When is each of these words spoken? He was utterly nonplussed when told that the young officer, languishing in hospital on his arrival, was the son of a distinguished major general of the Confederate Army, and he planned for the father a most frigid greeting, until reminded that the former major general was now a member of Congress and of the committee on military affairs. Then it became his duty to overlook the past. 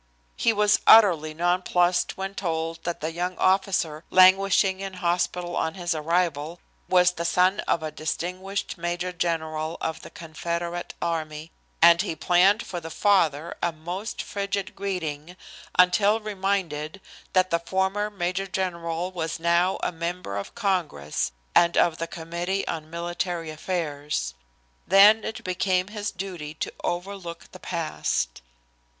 He 0.35 0.51
was 0.51 0.79
utterly 0.87 1.31
nonplussed 1.35 2.17
when 2.17 2.33
told 2.33 2.83
that 2.85 3.01
the 3.01 3.11
young 3.11 3.37
officer, 3.37 4.03
languishing 4.09 4.79
in 4.79 4.95
hospital 4.95 5.55
on 5.55 5.75
his 5.75 5.93
arrival, 5.93 6.59
was 6.89 7.11
the 7.11 7.23
son 7.23 7.59
of 7.67 7.83
a 7.83 7.91
distinguished 7.91 8.79
major 8.79 9.11
general 9.11 9.77
of 9.79 10.01
the 10.01 10.09
Confederate 10.09 10.95
Army, 11.03 11.51
and 11.83 12.01
he 12.01 12.15
planned 12.15 12.65
for 12.65 12.79
the 12.79 12.89
father 12.89 13.55
a 13.61 13.71
most 13.71 14.23
frigid 14.23 14.75
greeting, 14.75 15.37
until 15.77 16.19
reminded 16.19 16.99
that 17.33 17.51
the 17.51 17.59
former 17.59 18.09
major 18.09 18.47
general 18.47 19.11
was 19.11 19.39
now 19.39 19.77
a 19.83 19.91
member 19.91 20.35
of 20.35 20.55
Congress 20.55 21.31
and 21.53 21.77
of 21.77 21.99
the 21.99 22.07
committee 22.07 22.67
on 22.67 22.89
military 22.89 23.51
affairs. 23.51 24.33
Then 24.87 25.23
it 25.23 25.43
became 25.43 25.89
his 25.89 26.09
duty 26.09 26.55
to 26.55 26.73
overlook 26.83 27.51
the 27.51 27.59
past. 27.59 28.41